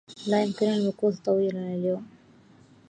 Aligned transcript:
لا 0.27 0.43
يمكنني 0.43 0.77
المكوث 0.77 1.19
طويلا 1.19 1.73
اليوم. 1.75 2.07